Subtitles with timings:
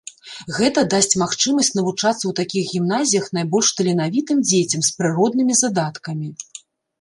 [0.59, 6.33] Гэта дасць магчымасць навучацца ў такіх гімназіях найбольш таленавітым дзецям з прыроднымі задаткамі.